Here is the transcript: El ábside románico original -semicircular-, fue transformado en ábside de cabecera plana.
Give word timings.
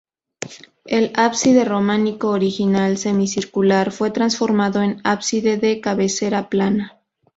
El 0.85 1.13
ábside 1.15 1.63
románico 1.63 2.29
original 2.31 2.93
-semicircular-, 2.97 3.91
fue 3.91 4.09
transformado 4.09 4.81
en 4.81 4.99
ábside 5.03 5.57
de 5.57 5.79
cabecera 5.79 6.49
plana. 6.49 6.97